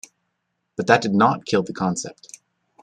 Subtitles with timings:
[0.77, 2.39] But that did not kill the concept.